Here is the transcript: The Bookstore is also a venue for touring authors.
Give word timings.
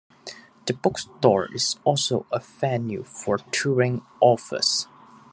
The 0.65 0.73
Bookstore 0.73 1.47
is 1.53 1.77
also 1.83 2.25
a 2.31 2.39
venue 2.39 3.03
for 3.03 3.37
touring 3.37 4.01
authors. 4.19 4.87